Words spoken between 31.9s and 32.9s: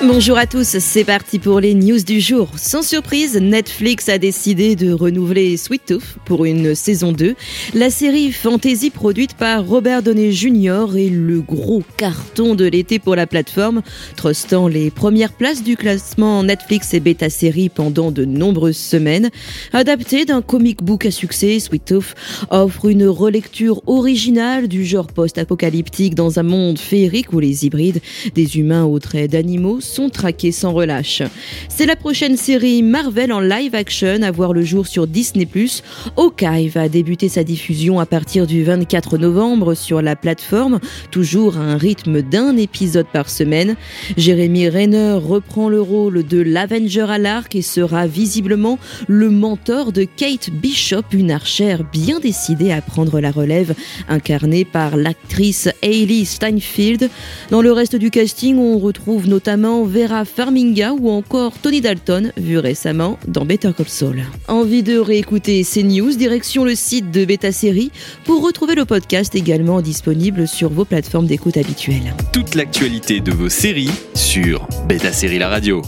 prochaine série